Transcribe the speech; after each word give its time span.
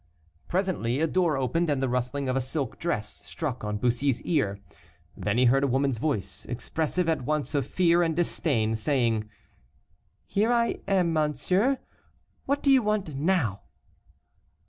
Presently 0.47 0.99
a 0.99 1.05
door 1.05 1.37
opened, 1.37 1.69
and 1.69 1.79
the 1.79 1.87
rustling 1.87 2.27
of 2.27 2.35
a 2.35 2.41
silk 2.41 2.79
dress 2.79 3.23
struck 3.23 3.63
on 3.63 3.77
Bussy's 3.77 4.19
ear. 4.23 4.59
Then 5.15 5.37
he 5.37 5.45
heard 5.45 5.63
a 5.63 5.67
woman's 5.67 5.99
voice, 5.99 6.43
expressive 6.45 7.07
at 7.07 7.21
once 7.21 7.53
of 7.53 7.67
fear 7.67 8.01
and 8.01 8.15
disdain, 8.15 8.75
saying: 8.75 9.29
"Here 10.25 10.51
I 10.51 10.79
am, 10.87 11.13
monsieur, 11.13 11.77
what 12.47 12.63
do 12.63 12.71
you 12.71 12.81
want 12.81 13.13
now?" 13.13 13.61